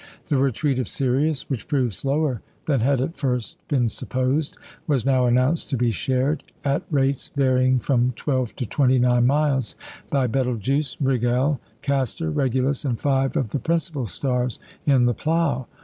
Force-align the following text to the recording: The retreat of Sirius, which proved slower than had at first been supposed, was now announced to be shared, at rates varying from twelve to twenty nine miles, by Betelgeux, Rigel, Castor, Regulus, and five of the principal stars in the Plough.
The 0.29 0.37
retreat 0.37 0.79
of 0.79 0.87
Sirius, 0.87 1.47
which 1.47 1.67
proved 1.67 1.93
slower 1.93 2.41
than 2.65 2.79
had 2.79 2.99
at 3.01 3.19
first 3.19 3.57
been 3.67 3.87
supposed, 3.87 4.57
was 4.87 5.05
now 5.05 5.27
announced 5.27 5.69
to 5.69 5.77
be 5.77 5.91
shared, 5.91 6.43
at 6.65 6.81
rates 6.89 7.29
varying 7.35 7.77
from 7.77 8.13
twelve 8.15 8.55
to 8.55 8.65
twenty 8.65 8.97
nine 8.97 9.27
miles, 9.27 9.75
by 10.09 10.25
Betelgeux, 10.25 10.95
Rigel, 10.99 11.59
Castor, 11.83 12.31
Regulus, 12.31 12.83
and 12.83 12.99
five 12.99 13.37
of 13.37 13.49
the 13.49 13.59
principal 13.59 14.07
stars 14.07 14.57
in 14.87 15.05
the 15.05 15.13
Plough. 15.13 15.67